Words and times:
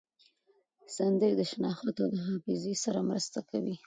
سندرې 0.95 1.33
د 1.39 1.41
شناخت 1.51 1.95
او 2.05 2.11
حافظې 2.25 2.73
سره 2.83 2.99
مرسته 3.09 3.39
کوي. 3.49 3.75